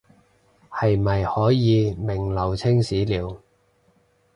[0.79, 3.39] 是咪可以名留青史了